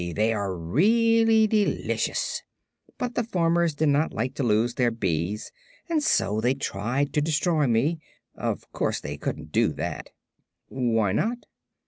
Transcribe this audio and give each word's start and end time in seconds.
They 0.15 0.33
are 0.33 0.55
really 0.55 1.45
delicious. 1.45 2.41
But 2.97 3.13
the 3.13 3.23
farmers 3.23 3.75
did 3.75 3.89
not 3.89 4.11
like 4.11 4.33
to 4.33 4.41
lose 4.43 4.73
their 4.73 4.89
bees 4.89 5.51
and 5.87 6.01
so 6.01 6.41
they 6.41 6.55
tried 6.55 7.13
to 7.13 7.21
destroy 7.21 7.67
me. 7.67 7.99
Of 8.33 8.71
course 8.71 8.99
they 8.99 9.15
couldn't 9.17 9.51
do 9.51 9.67
that." 9.73 10.09
"Why 10.69 11.11
not?" 11.11 11.45